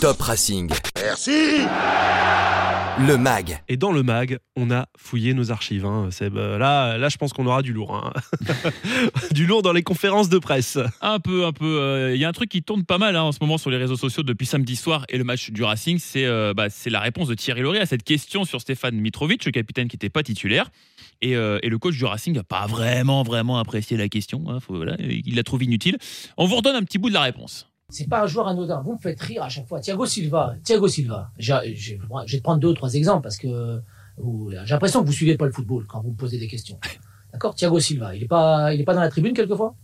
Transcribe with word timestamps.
Top 0.00 0.20
Racing. 0.22 0.70
Merci 0.96 1.30
Le 3.06 3.16
MAG. 3.16 3.62
Et 3.68 3.76
dans 3.76 3.92
le 3.92 4.02
mag, 4.02 4.38
on 4.56 4.70
a 4.70 4.86
fouillé 4.96 5.34
nos 5.34 5.50
archives. 5.50 5.84
hein, 5.84 6.08
Seb. 6.10 6.36
Euh, 6.36 6.58
Là, 6.58 6.96
là, 6.98 7.08
je 7.08 7.16
pense 7.16 7.32
qu'on 7.32 7.46
aura 7.46 7.62
du 7.62 7.72
lourd. 7.72 7.94
hein. 7.94 8.12
du 9.32 9.46
lourd 9.46 9.62
dans 9.62 9.72
les 9.72 9.82
conférences 9.82 10.28
de 10.28 10.38
presse. 10.38 10.78
Un 11.00 11.18
peu, 11.20 11.44
un 11.46 11.52
peu. 11.52 11.80
euh, 11.80 12.14
Il 12.14 12.20
y 12.20 12.24
a 12.24 12.28
un 12.28 12.32
truc 12.32 12.48
qui 12.50 12.62
tourne 12.62 12.84
pas 12.84 12.98
mal 12.98 13.14
hein, 13.16 13.22
en 13.22 13.32
ce 13.32 13.38
moment 13.40 13.58
sur 13.58 13.70
les 13.70 13.76
réseaux 13.76 13.96
sociaux 13.96 14.22
depuis 14.22 14.46
samedi 14.46 14.76
soir 14.76 15.04
et 15.08 15.18
le 15.18 15.24
match 15.24 15.50
du 15.50 15.62
Racing, 15.62 15.98
c'est 15.98 16.24
euh, 16.24 16.52
bah, 16.54 16.70
c'est 16.70 16.90
la 16.90 17.00
réponse 17.00 17.28
de 17.28 17.34
Thierry 17.34 17.60
Loret 17.62 17.80
à 17.80 17.86
cette 17.86 18.02
question 18.02 18.44
sur 18.44 18.60
Stéphane 18.60 18.96
Mitrovic, 18.96 19.44
le 19.44 19.52
capitaine 19.52 19.88
qui 19.88 19.96
n'était 19.96 20.10
pas 20.10 20.22
titulaire. 20.22 20.70
Et, 21.22 21.36
euh, 21.36 21.58
et 21.62 21.68
le 21.68 21.78
coach 21.78 21.96
du 21.96 22.04
Racing 22.06 22.34
n'a 22.34 22.42
pas 22.44 22.66
vraiment, 22.66 23.22
vraiment 23.22 23.58
apprécié 23.58 23.96
la 23.98 24.08
question. 24.08 24.44
hein, 24.48 24.58
faut- 24.60 24.76
voilà, 24.76 24.96
il 24.98 25.34
la 25.36 25.42
trouve 25.42 25.62
inutile. 25.62 25.98
On 26.38 26.46
vous 26.46 26.56
redonne 26.56 26.76
un 26.76 26.82
petit 26.82 26.98
bout 26.98 27.08
de 27.10 27.14
la 27.14 27.20
réponse. 27.22 27.66
C'est 27.90 28.08
pas 28.08 28.22
un 28.22 28.26
joueur 28.26 28.48
anodin. 28.48 28.80
Vous 28.84 28.92
me 28.94 28.98
faites 28.98 29.20
rire 29.20 29.42
à 29.42 29.48
chaque 29.48 29.66
fois. 29.66 29.80
Thiago 29.80 30.06
Silva, 30.06 30.54
Thiago 30.64 30.88
Silva. 30.88 31.30
Je 31.38 31.54
vais 31.54 32.38
te 32.38 32.42
prendre 32.42 32.60
deux 32.60 32.68
ou 32.68 32.74
trois 32.74 32.94
exemples 32.94 33.22
parce 33.22 33.36
que 33.36 33.80
j'ai 34.18 34.72
l'impression 34.72 35.00
que 35.02 35.06
vous 35.06 35.12
suivez 35.12 35.36
pas 35.36 35.46
le 35.46 35.52
football 35.52 35.86
quand 35.86 36.00
vous 36.00 36.10
me 36.10 36.16
posez 36.16 36.38
des 36.38 36.48
questions. 36.48 36.78
D'accord? 37.32 37.54
Thiago 37.54 37.78
Silva, 37.80 38.14
il 38.16 38.22
est 38.24 38.28
pas, 38.28 38.74
il 38.74 38.80
est 38.80 38.84
pas 38.84 38.94
dans 38.94 39.00
la 39.00 39.08
tribune 39.08 39.34
quelquefois? 39.34 39.74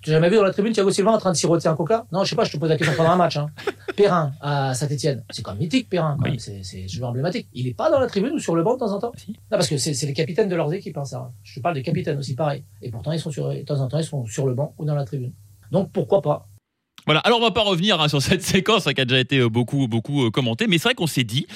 Tu 0.00 0.10
as 0.10 0.14
jamais 0.14 0.30
vu 0.30 0.36
dans 0.36 0.44
la 0.44 0.52
tribune 0.52 0.72
Thiago 0.72 0.90
Silva 0.90 1.10
en 1.12 1.18
train 1.18 1.32
de 1.32 1.36
siroter 1.36 1.68
un 1.68 1.74
coca? 1.74 2.06
Non, 2.12 2.24
je 2.24 2.30
sais 2.30 2.36
pas, 2.36 2.44
je 2.44 2.52
te 2.52 2.56
pose 2.56 2.68
la 2.70 2.76
question 2.76 2.94
pendant 2.96 3.10
un 3.10 3.16
match. 3.16 3.36
Hein. 3.36 3.48
Perrin 3.96 4.32
à 4.40 4.72
Saint-Etienne, 4.72 5.22
c'est 5.30 5.42
quand 5.42 5.50
même 5.52 5.60
mythique 5.60 5.88
Perrin, 5.90 6.16
Oui. 6.24 6.38
c'est 6.38 6.60
un 6.84 6.86
joueur 6.86 7.10
emblématique. 7.10 7.48
Il 7.52 7.66
est 7.66 7.74
pas 7.74 7.90
dans 7.90 7.98
la 8.00 8.06
tribune 8.06 8.32
ou 8.32 8.38
sur 8.38 8.54
le 8.56 8.62
banc 8.62 8.74
de 8.74 8.78
temps 8.78 8.92
en 8.92 8.98
temps? 9.00 9.12
Si. 9.16 9.32
Non, 9.32 9.36
parce 9.50 9.68
que 9.68 9.76
c'est 9.76 9.92
c'est 9.92 10.06
les 10.06 10.12
capitaines 10.14 10.48
de 10.48 10.56
leurs 10.56 10.72
équipes, 10.72 10.96
hein, 10.96 11.04
ça. 11.04 11.30
Je 11.42 11.56
te 11.56 11.60
parle 11.60 11.74
des 11.74 11.82
capitaines 11.82 12.16
aussi, 12.18 12.34
pareil. 12.34 12.64
Et 12.82 12.90
pourtant, 12.90 13.12
ils 13.12 13.18
sont 13.20 13.30
sur, 13.30 13.48
de 13.50 13.60
temps 13.62 13.80
en 13.80 13.88
temps, 13.88 13.98
ils 13.98 14.04
sont 14.04 14.24
sur 14.26 14.46
le 14.46 14.54
banc 14.54 14.74
ou 14.78 14.84
dans 14.84 14.94
la 14.94 15.04
tribune. 15.04 15.32
Donc 15.70 15.90
pourquoi 15.92 16.22
pas? 16.22 16.48
Voilà, 17.06 17.20
alors 17.20 17.38
on 17.38 17.42
va 17.42 17.50
pas 17.50 17.62
revenir 17.62 18.00
hein, 18.00 18.08
sur 18.08 18.22
cette 18.22 18.42
séquence 18.54 18.86
hein, 18.86 18.94
qui 18.94 19.00
a 19.00 19.04
déjà 19.04 19.20
été 19.20 19.38
euh, 19.38 19.48
beaucoup, 19.48 19.88
beaucoup 19.88 20.24
euh, 20.26 20.30
commentée, 20.30 20.66
mais 20.66 20.78
c'est 20.78 20.84
vrai 20.88 20.94
qu'on 20.94 21.06
s'est 21.06 21.24
dit, 21.24 21.46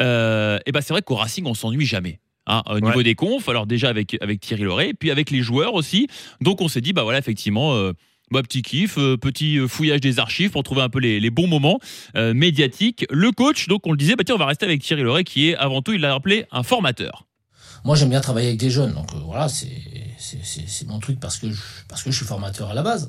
euh, 0.00 0.58
et 0.66 0.72
ben 0.72 0.80
c'est 0.80 0.92
vrai 0.92 1.02
qu'au 1.02 1.14
Racing 1.16 1.44
on 1.46 1.54
s'ennuie 1.54 1.86
jamais. 1.86 2.18
hein, 2.48 2.62
au 2.68 2.80
niveau 2.80 2.98
Ouais. 2.98 3.04
des 3.04 3.14
confs, 3.14 3.48
alors 3.48 3.66
déjà 3.66 3.88
avec, 3.88 4.16
avec 4.20 4.40
Thierry 4.40 4.62
Loret, 4.62 4.92
puis 4.94 5.10
avec 5.10 5.30
les 5.30 5.42
joueurs 5.42 5.74
aussi. 5.74 6.06
Donc 6.40 6.60
on 6.60 6.68
s'est 6.68 6.80
dit, 6.80 6.92
bah 6.92 7.02
voilà, 7.02 7.18
effectivement, 7.18 7.74
euh, 7.74 7.92
bah, 8.30 8.42
petit 8.42 8.62
kiff, 8.62 8.98
euh, 8.98 9.16
petit 9.16 9.58
euh, 9.58 9.66
fouillage 9.68 10.00
des 10.00 10.18
archives 10.18 10.50
pour 10.50 10.62
trouver 10.64 10.82
un 10.82 10.88
peu 10.88 10.98
les, 11.00 11.18
les 11.20 11.30
bons 11.30 11.46
moments 11.48 11.78
euh, 12.16 12.34
médiatiques. 12.34 13.04
Le 13.10 13.30
coach, 13.32 13.66
donc 13.68 13.86
on 13.86 13.90
le 13.92 13.96
disait, 13.96 14.14
bah 14.16 14.22
tiens, 14.24 14.34
on 14.36 14.38
va 14.38 14.46
rester 14.46 14.64
avec 14.66 14.80
Thierry 14.82 15.02
Loret 15.02 15.24
qui 15.24 15.48
est 15.50 15.56
avant 15.56 15.82
tout, 15.82 15.92
il 15.92 16.00
l'a 16.00 16.12
rappelé, 16.12 16.46
un 16.52 16.62
formateur. 16.62 17.26
Moi, 17.84 17.94
j'aime 17.96 18.10
bien 18.10 18.20
travailler 18.20 18.48
avec 18.48 18.58
des 18.60 18.70
jeunes, 18.70 18.94
donc 18.94 19.12
euh, 19.14 19.18
voilà, 19.24 19.48
c'est 19.48 19.66
c'est- 20.18 20.86
mon 20.86 20.98
truc 21.00 21.18
parce 21.20 21.36
que 21.38 21.50
je, 21.50 21.60
parce 21.88 22.02
que 22.02 22.10
je 22.10 22.16
suis 22.16 22.26
formateur 22.26 22.70
à 22.70 22.74
la 22.74 22.82
base. 22.82 23.08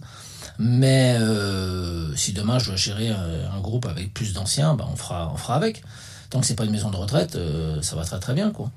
Mais 0.59 1.15
euh, 1.19 2.15
si 2.15 2.33
demain 2.33 2.59
je 2.59 2.65
dois 2.67 2.75
gérer 2.75 3.09
un, 3.09 3.51
un 3.55 3.59
groupe 3.59 3.85
avec 3.85 4.13
plus 4.13 4.33
d'anciens, 4.33 4.73
bah, 4.75 4.87
on 4.91 4.95
fera 4.95 5.31
on 5.33 5.37
fera 5.37 5.55
avec. 5.55 5.83
Tant 6.29 6.41
que 6.41 6.45
c'est 6.45 6.55
pas 6.55 6.65
une 6.65 6.71
maison 6.71 6.89
de 6.91 6.97
retraite, 6.97 7.35
euh, 7.37 7.81
ça 7.81 7.95
va 7.95 8.03
très 8.03 8.19
très 8.19 8.33
bien 8.33 8.51
quoi. 8.51 8.69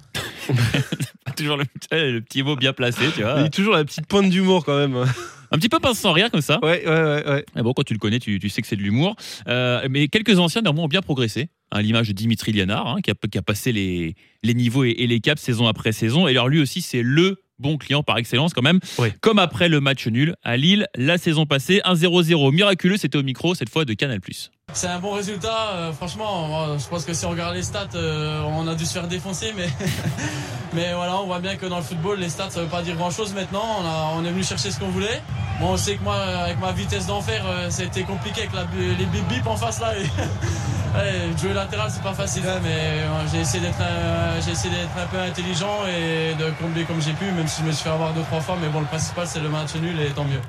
Toujours 1.36 1.56
le, 1.56 1.64
le 1.92 2.20
petit 2.20 2.42
mot 2.42 2.56
bien 2.56 2.72
placé, 2.72 3.00
tu 3.12 3.18
Il 3.18 3.20
y 3.20 3.22
vois. 3.22 3.34
a 3.40 3.48
toujours 3.48 3.74
la 3.74 3.84
petite 3.84 4.06
pointe 4.06 4.28
d'humour 4.30 4.64
quand 4.64 4.76
même. 4.76 4.96
Un 5.52 5.58
petit 5.58 5.68
peu 5.68 5.78
pince 5.80 5.98
sans 5.98 6.12
rire 6.12 6.30
comme 6.30 6.42
ça. 6.42 6.58
Ouais, 6.62 6.86
ouais, 6.86 7.02
ouais. 7.02 7.28
ouais. 7.28 7.44
Mais 7.56 7.62
bon, 7.62 7.72
quand 7.72 7.82
tu 7.82 7.92
le 7.92 7.98
connais, 7.98 8.18
tu, 8.20 8.38
tu 8.38 8.48
sais 8.48 8.60
que 8.62 8.68
c'est 8.68 8.76
de 8.76 8.82
l'humour. 8.82 9.16
Euh, 9.48 9.86
mais 9.90 10.06
quelques 10.08 10.38
anciens, 10.38 10.60
néanmoins, 10.62 10.84
ont 10.84 10.88
bien 10.88 11.02
progressé. 11.02 11.48
Hein, 11.72 11.82
L'image 11.82 12.08
de 12.08 12.12
Dimitri 12.12 12.52
Lianard, 12.52 12.86
hein, 12.86 13.00
qui, 13.02 13.10
a, 13.10 13.14
qui 13.14 13.38
a 13.38 13.42
passé 13.42 13.72
les, 13.72 14.14
les 14.44 14.54
niveaux 14.54 14.84
et, 14.84 14.90
et 14.90 15.06
les 15.08 15.20
caps 15.20 15.42
saison 15.42 15.66
après 15.66 15.92
saison. 15.92 16.28
Et 16.28 16.32
alors, 16.32 16.48
lui 16.48 16.60
aussi, 16.60 16.82
c'est 16.82 17.02
le 17.02 17.40
bon 17.61 17.77
client 17.78 18.03
par 18.03 18.19
excellence, 18.19 18.53
quand 18.55 18.62
même. 18.62 18.80
Oui. 18.98 19.08
Comme 19.20 19.39
après 19.39 19.69
le 19.69 19.80
match 19.80 20.06
nul 20.06 20.34
à 20.42 20.56
Lille, 20.56 20.86
la 20.97 21.19
saison 21.19 21.47
passée. 21.47 21.80
1-0-0 21.84 22.53
miraculeux, 22.53 22.97
c'était 22.97 23.19
au 23.19 23.22
micro, 23.22 23.55
cette 23.55 23.69
fois 23.70 23.84
de 23.84 23.92
Canal. 23.94 24.20
C'est 24.72 24.86
un 24.86 24.98
bon 25.00 25.12
résultat, 25.12 25.69
euh, 25.75 25.92
franchement. 25.92 26.47
moi, 26.48 26.77
je 26.78 26.86
pense 26.88 27.05
que 27.05 27.12
si 27.12 27.25
on 27.25 27.31
regarde 27.31 27.55
les 27.55 27.62
stats, 27.62 27.88
euh, 27.94 28.42
on 28.47 28.69
a 28.69 28.75
dû 28.75 28.84
se 28.84 28.92
faire 28.92 29.08
défoncer, 29.08 29.53
mais 29.56 29.66
mais 30.75 30.92
voilà, 30.94 31.20
on 31.20 31.27
voit 31.27 31.41
bien 31.41 31.56
que 31.56 31.66
dans 31.66 31.78
le 31.78 31.83
football, 31.83 32.19
les 32.20 32.28
stats, 32.28 32.50
ça 32.50 32.61
veut 32.62 32.69
pas 32.69 32.83
dire 32.83 32.97
grand 32.97 33.11
chose 33.11 33.34
maintenant. 33.34 33.65
On, 33.81 33.84
a- 33.84 34.12
on 34.16 34.25
est 34.25 34.31
venu 34.31 34.44
chercher 34.44 34.70
ce 34.70 34.78
qu'on 34.78 34.88
voulait. 34.88 35.22
Bon, 35.60 35.72
on 35.72 35.76
sait 35.76 35.97
que 35.97 36.03
moi, 36.03 36.16
avec 36.16 36.59
ma 36.59 36.72
vitesse 36.72 37.06
d'enfer, 37.06 37.44
euh, 37.47 37.69
été 37.69 38.03
compliqué 38.04 38.48
avec 38.48 38.71
les 38.98 39.04
bip 39.06 39.28
bip 39.28 39.47
en 39.47 39.56
face 39.56 39.81
là. 39.81 39.93
Ouais, 40.93 41.31
jouer 41.41 41.53
latéral, 41.53 41.88
c'est 41.88 42.03
pas 42.03 42.15
facile, 42.15 42.43
hein, 42.48 42.59
mais 42.65 42.69
euh, 42.75 43.28
j'ai 43.31 43.38
essayé 43.43 43.62
d'être 43.62 43.81
un, 43.81 44.41
j'ai 44.41 44.50
essayé 44.50 44.75
d'être 44.75 44.99
un 44.99 45.06
peu 45.06 45.19
intelligent 45.20 45.87
et 45.87 46.34
de 46.34 46.50
combler 46.60 46.82
comme 46.82 47.00
j'ai 47.00 47.12
pu, 47.12 47.26
même 47.26 47.47
si 47.47 47.62
je 47.62 47.66
me 47.69 47.70
suis 47.70 47.84
fait 47.84 47.91
avoir 47.91 48.12
deux 48.12 48.22
trois 48.22 48.41
fois. 48.41 48.56
Mais 48.60 48.69
bon, 48.70 48.81
le 48.81 48.87
principal, 48.87 49.25
c'est 49.28 49.38
le 49.38 49.49
match 49.50 49.72
nul 49.76 50.00
et 50.00 50.10
tant 50.10 50.25
mieux. 50.25 50.41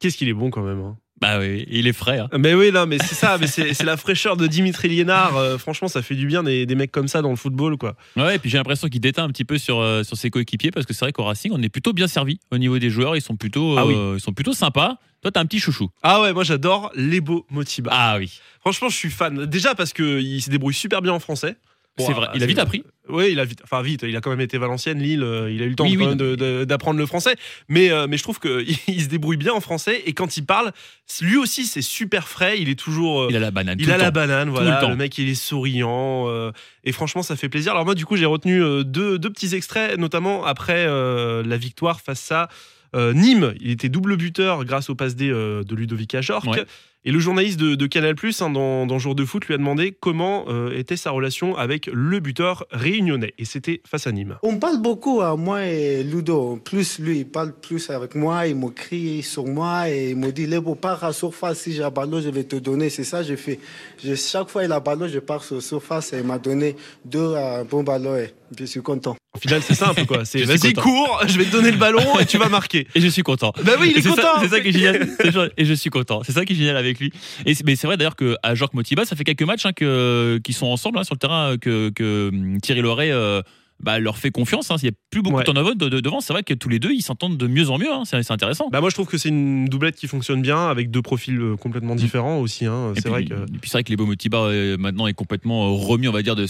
Qu'est-ce 0.00 0.16
qu'il 0.16 0.28
est 0.28 0.34
bon 0.34 0.50
quand 0.50 0.62
même. 0.62 0.80
hein? 0.80 0.96
Bah 1.22 1.38
oui, 1.38 1.64
il 1.70 1.86
est 1.86 1.92
frais. 1.92 2.18
hein. 2.18 2.28
Mais 2.36 2.52
oui, 2.52 2.70
non, 2.72 2.84
mais 2.86 2.98
c'est 2.98 3.14
ça, 3.14 3.38
mais 3.38 3.46
c'est 3.46 3.82
la 3.84 3.96
fraîcheur 3.96 4.36
de 4.36 4.46
Dimitri 4.46 4.88
Liénard. 4.88 5.36
euh, 5.36 5.56
franchement, 5.56 5.88
ça 5.88 6.02
fait 6.02 6.14
du 6.16 6.26
bien 6.26 6.42
des, 6.42 6.66
des 6.66 6.74
mecs 6.74 6.92
comme 6.92 7.08
ça 7.08 7.22
dans 7.22 7.30
le 7.30 7.36
football, 7.36 7.78
quoi. 7.78 7.94
Ouais, 8.16 8.36
et 8.36 8.38
puis 8.38 8.50
j'ai 8.50 8.58
l'impression 8.58 8.88
qu'il 8.88 9.00
déteint 9.00 9.24
un 9.24 9.28
petit 9.28 9.44
peu 9.44 9.56
sur, 9.56 9.80
euh, 9.80 10.02
sur 10.02 10.16
ses 10.16 10.28
coéquipiers 10.30 10.70
parce 10.72 10.84
que 10.84 10.92
c'est 10.92 11.04
vrai 11.04 11.12
qu'au 11.12 11.24
Racing, 11.24 11.52
on 11.54 11.62
est 11.62 11.68
plutôt 11.68 11.92
bien 11.92 12.08
servi 12.08 12.38
au 12.50 12.58
niveau 12.58 12.78
des 12.78 12.90
joueurs. 12.90 13.16
Ils 13.16 13.22
sont 13.22 13.36
plutôt, 13.36 13.78
Ah 13.78 13.86
oui. 13.86 13.94
euh, 13.96 14.14
ils 14.18 14.20
sont 14.20 14.32
plutôt 14.32 14.52
sympas. 14.52 14.98
Toi, 15.22 15.30
t'as 15.30 15.40
un 15.40 15.46
petit 15.46 15.60
chouchou. 15.60 15.88
Ah 16.02 16.20
ouais, 16.20 16.32
moi 16.32 16.42
j'adore 16.42 16.90
Lebo 16.96 17.46
Motiba. 17.50 17.90
Ah 17.94 18.16
oui, 18.18 18.40
Franchement, 18.60 18.88
je 18.88 18.96
suis 18.96 19.10
fan. 19.10 19.46
Déjà 19.46 19.74
parce 19.76 19.92
qu'il 19.92 20.42
se 20.42 20.50
débrouille 20.50 20.74
super 20.74 21.00
bien 21.02 21.12
en 21.12 21.20
français. 21.20 21.56
Bon, 21.98 22.06
c'est 22.06 22.12
vrai. 22.14 22.28
Il 22.34 22.42
a 22.42 22.46
vite 22.46 22.58
appris. 22.58 22.84
Oui, 23.08 23.30
il 23.32 23.40
a 23.40 23.44
vite, 23.44 23.60
enfin 23.64 23.82
vite, 23.82 24.04
il 24.08 24.16
a 24.16 24.20
quand 24.20 24.30
même 24.30 24.40
été 24.40 24.56
Valenciennes, 24.56 25.00
Lille, 25.00 25.22
euh, 25.24 25.50
il 25.52 25.60
a 25.60 25.66
eu 25.66 25.70
le 25.70 25.74
temps 25.74 25.84
Oui, 25.84 25.98
oui, 25.98 26.66
d'apprendre 26.66 26.98
le 26.98 27.04
français, 27.04 27.34
mais, 27.68 27.90
euh, 27.90 28.06
mais 28.08 28.16
je 28.16 28.22
trouve 28.22 28.38
qu'il 28.40 28.64
il 28.88 29.02
se 29.02 29.08
débrouille 29.08 29.36
bien 29.36 29.52
en 29.52 29.60
français 29.60 30.02
et 30.06 30.12
quand 30.14 30.36
il 30.36 30.46
parle, 30.46 30.72
lui 31.20 31.36
aussi 31.36 31.66
c'est 31.66 31.82
super 31.82 32.28
frais, 32.28 32.60
il 32.60 32.68
est 32.70 32.78
toujours... 32.78 33.22
euh, 33.22 33.26
Il 33.28 33.36
a 33.36 33.40
la 33.40 33.50
banane. 33.50 33.76
il 33.78 33.84
tout 33.86 33.92
a 33.92 33.96
le 33.96 34.02
la 34.04 34.06
temps. 34.10 34.12
banane, 34.20 34.48
voilà. 34.48 34.88
le 34.88 34.96
mec, 34.96 35.18
il 35.18 35.28
est 35.28 35.34
souriant. 35.34 36.24
euh, 36.28 36.52
et 36.84 36.92
franchement, 36.92 37.22
ça 37.22 37.36
fait 37.36 37.48
plaisir. 37.48 37.72
Alors, 37.72 37.84
moi, 37.84 37.94
du 37.94 38.06
coup, 38.06 38.16
j'ai 38.16 38.24
retenu 38.26 38.60
deux, 38.84 39.18
deux 39.18 39.30
petits 39.30 39.54
extraits, 39.54 39.98
notamment 39.98 40.44
après 40.44 40.86
euh, 40.86 41.42
la 41.44 41.56
victoire 41.56 42.00
face 42.00 42.30
à 42.32 42.48
euh, 42.94 43.12
Nîmes. 43.12 43.54
Il 43.60 43.70
était 43.70 43.88
double 43.88 44.16
buteur 44.16 44.64
grâce 44.64 44.90
au 44.90 44.94
passe 44.94 45.16
D 45.16 45.28
euh, 45.30 45.62
de 45.64 45.74
Ludovic 45.74 46.14
Ajorc. 46.14 46.46
Ouais. 46.46 46.64
Et 47.04 47.10
le 47.10 47.18
journaliste 47.18 47.58
de, 47.58 47.74
de 47.74 47.86
Canal, 47.88 48.14
hein, 48.40 48.50
dans, 48.50 48.86
dans 48.86 48.98
Jour 49.00 49.16
de 49.16 49.24
foot, 49.24 49.46
lui 49.46 49.54
a 49.54 49.58
demandé 49.58 49.90
comment 49.98 50.44
euh, 50.48 50.70
était 50.78 50.96
sa 50.96 51.10
relation 51.10 51.56
avec 51.56 51.90
le 51.92 52.20
buteur 52.20 52.64
réunionnais. 52.70 53.34
Et 53.38 53.44
c'était 53.44 53.80
face 53.84 54.06
à 54.06 54.12
Nîmes. 54.12 54.36
On 54.44 54.58
parle 54.60 54.80
beaucoup, 54.80 55.20
à 55.20 55.34
moi 55.36 55.66
et 55.66 56.04
Ludo. 56.04 56.60
Plus 56.64 57.00
lui, 57.00 57.18
il 57.18 57.26
parle 57.26 57.54
plus 57.54 57.90
avec 57.90 58.14
moi, 58.14 58.46
il 58.46 58.54
me 58.54 58.68
crie 58.70 59.24
sur 59.24 59.46
moi 59.48 59.90
et 59.90 60.10
il 60.10 60.16
me 60.16 60.30
dit 60.30 60.46
Lebo, 60.46 60.76
pars 60.76 61.02
à 61.02 61.12
surface, 61.12 61.58
si 61.62 61.72
j'ai 61.72 61.82
un 61.82 61.90
ballon, 61.90 62.20
je 62.20 62.28
vais 62.28 62.44
te 62.44 62.54
donner. 62.54 62.88
C'est 62.88 63.02
ça 63.02 63.22
que 63.22 63.24
j'ai 63.26 63.36
fait. 63.36 63.58
Je- 64.04 64.14
chaque 64.14 64.48
fois 64.48 64.62
il 64.62 64.70
a 64.70 64.76
un 64.76 64.80
ballon, 64.80 65.08
je 65.08 65.18
pars 65.18 65.42
sur 65.42 65.60
surface 65.60 66.12
et 66.12 66.18
il 66.18 66.24
m'a 66.24 66.38
donné 66.38 66.76
deux 67.04 67.32
euh, 67.34 67.64
bons 67.64 67.82
ballons 67.82 68.14
et 68.16 68.32
je 68.56 68.64
suis 68.64 68.80
content. 68.82 69.16
Au 69.34 69.38
final, 69.38 69.62
c'est 69.62 69.74
simple, 69.74 70.04
quoi. 70.04 70.26
C'est 70.26 70.42
vas-y, 70.42 70.74
cours, 70.74 71.22
je 71.26 71.38
vais 71.38 71.46
te 71.46 71.52
donner 71.52 71.70
le 71.70 71.78
ballon 71.78 72.18
et 72.18 72.26
tu 72.26 72.36
vas 72.36 72.50
marquer. 72.50 72.86
Et 72.94 73.00
je 73.00 73.08
suis 73.08 73.22
content. 73.22 73.52
Bah 73.64 73.72
oui, 73.80 73.92
il 73.94 73.98
est 73.98 74.08
content. 74.08 74.40
C'est 74.40 74.48
ça 74.48 74.60
qui 74.60 74.68
est 74.68 74.72
génial. 74.72 75.08
Et 75.56 75.64
je 75.64 75.72
suis 75.72 75.88
content. 75.88 76.22
C'est 76.22 76.32
ça 76.32 76.44
qui 76.44 76.52
est 76.52 76.56
génial 76.56 76.76
avec 76.76 77.00
lui. 77.00 77.12
Et 77.46 77.54
c'est, 77.54 77.64
mais 77.64 77.74
c'est 77.74 77.86
vrai 77.86 77.96
d'ailleurs 77.96 78.16
qu'à 78.16 78.54
Jorge 78.54 78.72
Motiba, 78.74 79.06
ça 79.06 79.16
fait 79.16 79.24
quelques 79.24 79.42
matchs 79.42 79.64
hein, 79.64 79.72
que, 79.72 80.38
qui 80.44 80.52
sont 80.52 80.66
ensemble 80.66 80.98
hein, 80.98 81.04
sur 81.04 81.14
le 81.14 81.18
terrain, 81.18 81.56
que, 81.56 81.90
que 81.90 82.28
hum, 82.28 82.60
Thierry 82.60 82.82
Loret 82.82 83.10
euh, 83.10 83.40
bah, 83.82 83.98
leur 83.98 84.16
fait 84.18 84.30
confiance. 84.30 84.70
hein. 84.70 84.76
Il 84.82 84.84
n'y 84.84 84.90
a 84.90 84.92
plus 85.10 85.22
beaucoup 85.22 85.36
Ouais. 85.36 85.42
de 85.42 85.46
turnover 85.46 85.74
de, 85.74 85.88
de- 85.88 86.00
devant. 86.00 86.20
C'est 86.20 86.32
vrai 86.32 86.42
que 86.42 86.54
tous 86.54 86.68
les 86.68 86.78
deux, 86.78 86.92
ils 86.92 87.02
s'entendent 87.02 87.36
de 87.36 87.46
mieux 87.46 87.70
en 87.70 87.78
mieux. 87.78 87.92
hein. 87.92 88.02
C'est, 88.04 88.30
intéressant. 88.30 88.68
Bah 88.70 88.80
moi 88.80 88.88
je 88.90 88.94
trouve 88.94 89.06
que 89.06 89.18
c'est 89.18 89.28
une 89.28 89.66
doublette 89.66 89.96
qui 89.96 90.06
fonctionne 90.08 90.40
bien 90.42 90.68
avec 90.68 90.90
deux 90.90 91.02
profils 91.02 91.38
euh, 91.40 91.56
complètement 91.56 91.94
différents 91.94 92.38
aussi. 92.40 92.66
hein. 92.66 92.90
Mm. 92.90 92.94
C'est 93.02 93.08
vrai 93.08 93.24
que 93.24 93.34
et 93.34 93.58
puis 93.60 93.68
c'est 93.70 93.72
vrai 93.78 93.84
que 93.84 93.90
les 93.90 93.96
Motiba 93.96 94.38
euh, 94.38 94.76
maintenant 94.78 95.06
est 95.06 95.12
complètement 95.14 95.66
euh, 95.66 95.70
remis, 95.76 96.08
on 96.08 96.12
va 96.12 96.22
dire, 96.22 96.34
de, 96.36 96.46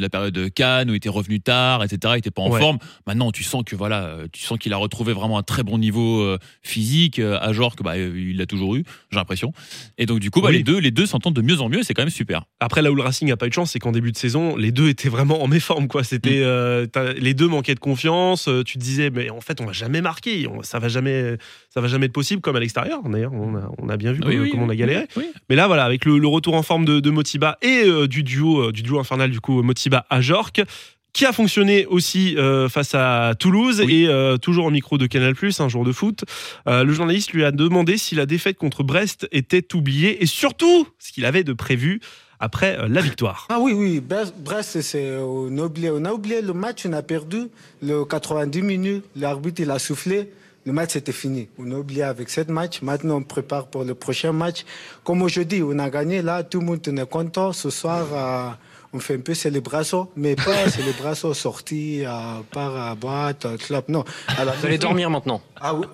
la 0.00 0.08
période 0.08 0.32
de 0.34 0.48
Cannes 0.48 0.90
où 0.90 0.94
il 0.94 0.96
était 0.96 1.08
revenu 1.08 1.40
tard, 1.40 1.82
etc. 1.84 2.14
Il 2.16 2.18
était 2.18 2.30
pas 2.30 2.42
en 2.42 2.50
Ouais. 2.50 2.60
forme. 2.60 2.78
Maintenant, 3.06 3.30
tu 3.32 3.42
sens 3.44 3.62
que 3.64 3.74
voilà, 3.76 4.16
tu 4.32 4.42
sens 4.42 4.58
qu'il 4.58 4.72
a 4.72 4.76
retrouvé 4.76 5.12
vraiment 5.12 5.38
un 5.38 5.42
très 5.42 5.62
bon 5.62 5.78
niveau 5.78 6.20
euh, 6.22 6.38
physique. 6.62 7.18
à 7.20 7.52
genre 7.52 7.76
que 7.76 7.82
bah, 7.82 7.96
il 7.98 8.36
l'a 8.36 8.46
toujours 8.46 8.74
eu, 8.76 8.84
j'ai 9.10 9.16
l'impression. 9.18 9.52
Et 9.98 10.06
donc 10.06 10.20
du 10.20 10.30
coup, 10.30 10.40
bah, 10.40 10.48
Oui. 10.50 10.58
les 10.58 10.62
deux, 10.62 10.78
les 10.78 10.90
deux 10.90 11.06
s'entendent 11.06 11.34
de 11.34 11.42
mieux 11.42 11.60
en 11.60 11.68
mieux. 11.68 11.82
C'est 11.82 11.94
quand 11.94 12.02
même 12.02 12.10
super. 12.10 12.44
après 12.60 12.82
là 12.82 12.90
où 12.90 12.94
le 12.94 13.02
Racing 13.02 13.30
a 13.30 13.36
pas 13.36 13.46
eu 13.46 13.50
de 13.50 13.54
chance, 13.54 13.70
c'est 13.72 13.78
qu'en 13.78 13.92
début 13.92 14.12
de 14.12 14.16
saison, 14.16 14.56
les 14.56 14.72
deux 14.72 14.88
étaient 14.88 15.08
vraiment 15.08 15.42
en 15.42 15.46
méforme 15.48 15.88
quoi. 15.88 16.04
C'était 16.04 16.40
Mm. 16.40 16.44
euh, 16.44 16.73
t'as- 16.90 17.12
les 17.14 17.34
deux 17.34 17.48
manquaient 17.48 17.74
de 17.74 17.80
confiance. 17.80 18.48
euh, 18.48 18.62
tu 18.64 18.74
te 18.78 18.82
disais 18.82 19.10
mais 19.10 19.30
en 19.30 19.40
fait 19.40 19.60
on 19.60 19.66
va 19.66 19.72
jamais 19.72 20.00
marquer, 20.00 20.46
on- 20.48 20.62
ça 20.62 20.78
va 20.78 20.88
jamais, 20.88 21.36
ça 21.70 21.80
va 21.80 21.88
jamais 21.88 22.06
être 22.06 22.12
possible 22.12 22.40
comme 22.42 22.56
à 22.56 22.60
l'extérieur. 22.60 23.02
D'ailleurs 23.04 23.32
on 23.32 23.54
a, 23.56 23.70
on 23.78 23.88
a 23.88 23.96
bien 23.96 24.12
vu 24.12 24.20
Oui, 24.24 24.32
comment, 24.32 24.42
oui, 24.42 24.50
comment 24.50 24.64
on 24.66 24.68
a 24.70 24.76
galéré. 24.76 25.06
oui. 25.16 25.24
Mais 25.48 25.56
là 25.56 25.66
voilà 25.66 25.84
avec 25.84 26.04
le, 26.04 26.18
le 26.18 26.28
retour 26.28 26.54
en 26.54 26.62
forme 26.62 26.84
de, 26.84 27.00
de 27.00 27.10
Motiba 27.10 27.58
et 27.62 27.82
euh, 27.86 28.06
du 28.06 28.22
duo 28.22 28.68
euh, 28.68 28.72
du 28.72 28.82
duo 28.82 28.98
infernal 28.98 29.30
du 29.30 29.40
coup 29.40 29.62
Motiba 29.62 30.06
à 30.10 30.20
Jorque 30.20 30.62
qui 31.14 31.24
a 31.24 31.32
fonctionné 31.32 31.86
aussi 31.86 32.36
euh, 32.36 32.68
face 32.68 32.94
à 32.94 33.34
Toulouse 33.38 33.80
Oui. 33.86 34.02
et 34.02 34.08
euh, 34.08 34.36
toujours 34.36 34.66
au 34.66 34.70
micro 34.70 34.98
de 34.98 35.06
Canal+, 35.06 35.34
un 35.60 35.68
jour 35.68 35.84
de 35.84 35.92
foot. 35.92 36.24
Euh, 36.66 36.84
le 36.84 36.92
journaliste 36.92 37.32
lui 37.32 37.44
a 37.44 37.52
demandé 37.52 37.96
si 37.96 38.16
la 38.16 38.26
défaite 38.26 38.58
contre 38.58 38.82
Brest 38.82 39.26
était 39.30 39.74
oubliée 39.74 40.22
et 40.22 40.26
surtout 40.26 40.88
ce 40.98 41.12
qu'il 41.12 41.24
avait 41.24 41.44
de 41.44 41.52
prévu 41.52 42.00
après 42.40 42.76
euh, 42.78 42.88
la 42.88 43.00
victoire. 43.00 43.46
Ah 43.48 43.58
oui, 43.60 43.72
oui, 43.72 44.00
Brest, 44.00 44.80
c'est, 44.82 45.16
on, 45.18 45.56
a 45.56 45.62
oublié, 45.62 45.90
on 45.90 46.04
a 46.04 46.12
oublié 46.12 46.42
le 46.42 46.52
match, 46.52 46.84
on 46.84 46.92
a 46.92 47.02
perdu 47.02 47.44
le 47.80 48.04
90 48.04 48.62
minutes, 48.62 49.04
l'arbitre 49.16 49.62
il 49.62 49.70
a 49.70 49.78
soufflé. 49.78 50.30
Le 50.66 50.72
match 50.72 50.92
c'était 50.94 51.12
fini. 51.12 51.48
On 51.58 51.70
a 51.72 51.74
oublié 51.74 52.04
avec 52.04 52.30
cette 52.30 52.48
match. 52.48 52.80
Maintenant, 52.80 53.18
on 53.18 53.22
prépare 53.22 53.66
pour 53.66 53.84
le 53.84 53.94
prochain 53.94 54.32
match. 54.32 54.64
Comme 55.04 55.20
aujourd'hui, 55.20 55.62
on 55.62 55.78
a 55.78 55.90
gagné 55.90 56.22
là, 56.22 56.42
tout 56.42 56.60
le 56.60 56.64
monde 56.64 56.80
est 56.88 57.06
content. 57.10 57.52
Ce 57.52 57.68
soir, 57.68 58.06
euh, 58.14 58.48
on 58.94 59.00
fait 59.00 59.14
un 59.16 59.20
peu 59.20 59.34
célébration, 59.34 60.08
mais 60.16 60.36
pas 60.36 60.70
célébration 60.70 61.34
sortie 61.34 62.04
à 62.06 62.42
part 62.52 62.76
à 62.76 62.94
boîte, 62.94 63.46
club. 63.58 63.84
Non. 63.88 64.04
À 64.28 64.44
la 64.44 64.52
Vous 64.52 64.66
allez 64.66 64.78
dormir 64.78 65.10
maintenant. 65.10 65.42
Ah 65.60 65.74
oui. 65.74 65.86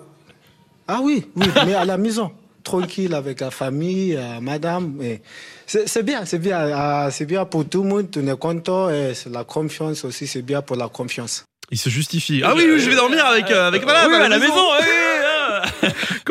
Ah 0.87 0.99
oui, 1.01 1.25
oui, 1.35 1.47
mais 1.65 1.73
à 1.73 1.83
la 1.85 1.97
maison. 1.97 2.31
Tranquille 2.63 3.15
avec 3.15 3.39
la 3.39 3.49
famille, 3.49 4.15
euh, 4.15 4.39
madame. 4.39 4.99
et 5.01 5.21
C'est 5.65 6.03
bien, 6.03 6.25
c'est 6.25 6.37
bien. 6.37 6.59
euh, 6.59 7.09
c'est 7.11 7.25
bien 7.25 7.43
pour 7.45 7.67
tout 7.67 7.81
le 7.81 7.89
monde, 7.89 8.07
on 8.15 8.27
est 8.27 8.37
content. 8.39 8.89
Et 8.89 9.13
c'est 9.15 9.31
la 9.31 9.43
confiance 9.43 10.05
aussi, 10.05 10.27
c'est 10.27 10.43
bien 10.43 10.61
pour 10.61 10.75
la 10.75 10.87
confiance. 10.87 11.43
Il 11.71 11.77
se 11.77 11.89
justifie. 11.89 12.41
Ah 12.43 12.53
oui, 12.55 12.65
oui, 12.69 12.79
je 12.79 12.89
vais 12.89 12.95
dormir 12.95 13.25
avec, 13.25 13.49
euh, 13.49 13.67
avec 13.69 13.85
madame 13.85 14.11
Oui, 14.11 14.17
à 14.17 14.25
à 14.25 14.29
la 14.29 14.37
maison. 14.37 14.53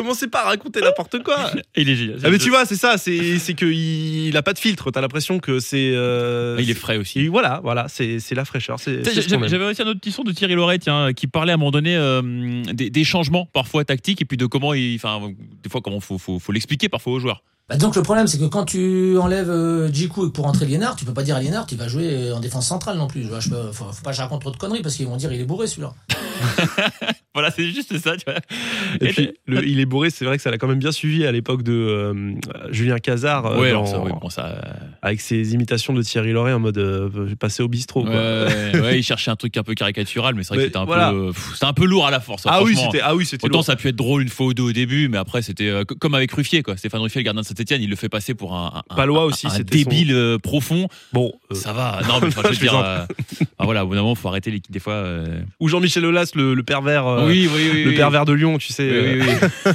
Commencez 0.01 0.27
pas 0.27 0.41
à 0.41 0.45
raconter 0.45 0.81
n'importe 0.81 1.21
quoi. 1.23 1.51
Il 1.75 1.87
est 1.89 1.95
génial. 1.95 2.17
Ah 2.23 2.29
mais 2.31 2.37
tu 2.39 2.49
vois, 2.49 2.65
c'est 2.65 2.75
ça, 2.75 2.97
c'est 2.97 3.37
c'est 3.37 3.53
que 3.53 3.65
il, 3.67 4.27
il 4.29 4.37
a 4.37 4.41
pas 4.41 4.53
de 4.53 4.59
filtre. 4.59 4.89
T'as 4.89 5.01
l'impression 5.01 5.39
que 5.39 5.59
c'est. 5.59 5.91
euh, 5.93 6.57
Il 6.59 6.69
est 6.71 6.73
frais 6.73 6.97
aussi. 6.97 7.19
Et 7.19 7.27
voilà, 7.27 7.59
voilà, 7.63 7.85
c'est 7.87 8.19
c'est 8.19 8.33
la 8.35 8.45
fraîcheur. 8.45 8.79
c'est- 8.79 9.01
Tiens, 9.03 9.11
c'est 9.13 9.21
ce 9.21 9.25
qu'on 9.27 9.31
J'avais 9.33 9.43
aime. 9.45 9.49
j'avais 9.49 9.65
aussi 9.65 9.81
un 9.83 9.87
autre 9.87 9.99
petit 9.99 10.11
son 10.11 10.23
de 10.23 10.31
Thierry 10.31 10.55
Loret 10.55 10.79
tiens, 10.79 11.13
qui 11.13 11.27
parlait 11.27 11.51
à 11.51 11.55
un 11.55 11.57
moment 11.57 11.71
donné 11.71 11.95
euh, 11.95 12.63
des, 12.73 12.89
des 12.89 13.03
changements 13.03 13.45
parfois 13.53 13.85
tactiques 13.85 14.21
et 14.21 14.25
puis 14.25 14.37
de 14.37 14.45
comment 14.47 14.73
il, 14.73 14.95
enfin, 14.95 15.21
des 15.63 15.69
fois 15.69 15.81
comment 15.81 15.99
faut, 15.99 16.17
faut, 16.17 16.39
faut 16.39 16.51
l'expliquer 16.51 16.89
parfois 16.89 17.13
aux 17.13 17.19
joueurs. 17.19 17.43
Bah, 17.69 17.77
donc 17.77 17.95
le 17.95 18.01
problème 18.01 18.27
c'est 18.27 18.39
que 18.39 18.45
quand 18.45 18.65
tu 18.65 19.17
enlèves 19.19 19.49
euh, 19.51 19.87
Djikou 19.93 20.31
pour 20.31 20.45
entrer 20.47 20.65
Liénard, 20.65 20.95
tu 20.95 21.05
peux 21.05 21.13
pas 21.13 21.23
dire 21.23 21.35
à 21.35 21.39
Liénard 21.39 21.67
il 21.71 21.77
va 21.77 21.87
jouer 21.87 22.07
euh, 22.11 22.35
en 22.35 22.39
défense 22.39 22.67
centrale 22.67 22.97
non 22.97 23.07
plus. 23.07 23.23
Je 23.23 23.27
vois, 23.29 23.39
je 23.39 23.49
peux- 23.49 23.71
faut, 23.71 23.85
faut 23.85 24.03
pas 24.03 24.09
que 24.11 24.17
je 24.17 24.21
raconte 24.21 24.41
trop 24.41 24.51
de 24.51 24.57
conneries 24.57 24.81
parce 24.81 24.95
qu'ils 24.95 25.05
vont 25.07 25.15
dire 25.17 25.31
il 25.31 25.39
est 25.39 25.45
bourré 25.45 25.67
celui-là. 25.67 25.93
Voilà, 27.33 27.49
c'est 27.49 27.63
juste 27.71 27.97
ça. 27.97 28.17
Tu 28.17 28.25
vois. 28.25 28.35
Et 28.99 29.05
Et 29.05 29.13
puis, 29.13 29.29
le- 29.47 29.65
il 29.65 29.79
est 29.79 29.85
bourré, 29.85 30.09
c'est 30.09 30.25
vrai 30.25 30.35
que 30.35 30.43
ça 30.43 30.51
l'a 30.51 30.57
quand 30.57 30.67
même 30.67 30.79
bien 30.79 30.91
suivi 30.91 31.25
à 31.25 31.31
l'époque 31.31 31.63
de 31.63 31.71
euh, 31.71 32.33
Julien 32.71 32.97
Cazard, 32.97 33.45
euh, 33.45 33.57
ouais, 33.59 33.71
dans- 33.71 33.79
alors 33.85 33.87
ça, 33.87 33.99
oui, 34.01 34.11
bon, 34.21 34.29
ça. 34.29 34.61
avec 35.01 35.21
ses 35.21 35.53
imitations 35.53 35.93
de 35.93 36.01
Thierry 36.01 36.33
Loret 36.33 36.51
en 36.51 36.59
mode 36.59 36.77
euh, 36.77 37.09
passer 37.39 37.63
au 37.63 37.69
bistrot. 37.69 38.03
Quoi. 38.03 38.11
Ouais, 38.13 38.79
ouais, 38.81 38.99
il 38.99 39.03
cherchait 39.11 39.31
un 39.31 39.37
truc 39.37 39.55
un 39.55 39.63
peu 39.63 39.75
caricatural, 39.75 40.35
mais 40.35 40.43
c'est 40.43 40.49
vrai 40.49 40.57
Mais 40.57 40.63
que 40.63 40.67
c'était 40.69 40.79
un 40.79 40.83
voilà. 40.85 41.11
peu, 41.11 41.27
pff, 41.31 41.51
c'était 41.53 41.65
un 41.65 41.73
peu 41.73 41.85
lourd 41.85 42.05
à 42.05 42.11
la 42.11 42.19
force. 42.19 42.45
hein, 42.45 42.49
ah 42.51 42.63
oui, 42.63 42.75
c'était 42.75 42.99
ah 43.01 43.15
oui, 43.15 43.25
c'était 43.25 43.45
Autant 43.45 43.59
lourd. 43.59 43.65
ça 43.65 43.71
a 43.73 43.75
pu 43.77 43.87
être 43.87 43.95
drôle 43.95 44.23
une 44.23 44.29
fois 44.29 44.47
ou 44.47 44.53
deux 44.53 44.63
au 44.63 44.71
début, 44.73 45.07
mais 45.07 45.17
après 45.17 45.41
c'était 45.41 45.69
euh, 45.69 45.85
co- 45.85 45.95
comme 45.95 46.15
avec 46.15 46.33
Ruffier, 46.33 46.63
quoi. 46.63 46.75
Stéphane 46.75 46.99
Ruffier, 47.01 47.21
le 47.21 47.25
gardien 47.25 47.43
de 47.43 47.47
Saint-Etienne, 47.47 47.81
il 47.81 47.89
le 47.89 47.95
fait 47.95 48.09
passer 48.09 48.33
pour 48.33 48.55
un, 48.55 48.83
un, 48.89 48.95
Palois 48.95 49.21
un- 49.21 49.25
aussi, 49.25 49.47
un 49.47 49.57
débile 49.59 50.11
euh, 50.13 50.37
profond. 50.37 50.89
Bon, 51.13 51.31
euh, 51.51 51.55
Ça 51.55 51.71
va. 51.71 52.01
Non, 52.09 52.19
mais 52.21 52.29
je 52.29 52.41
veux 52.41 52.55
dire, 52.55 52.75
euh, 52.77 53.05
voilà, 53.59 53.85
au 53.85 53.87
bout 53.87 53.95
d'un 53.95 54.01
moment, 54.01 54.15
faut 54.15 54.27
arrêter 54.27 54.51
les 54.51 54.61
des 54.69 54.79
fois. 54.79 54.93
euh, 54.93 55.41
ou 55.61 55.69
Jean-Michel 55.69 56.05
Aulas, 56.05 56.30
le, 56.35 56.53
le 56.53 56.63
pervers, 56.63 57.05
euh, 57.07 57.27
oui, 57.27 57.49
oui, 57.53 57.69
oui. 57.73 57.83
le 57.83 57.93
pervers 57.93 58.25
de 58.25 58.33
Lyon, 58.33 58.57
tu 58.57 58.71
sais. 58.73 58.87
Euh, 58.89 59.23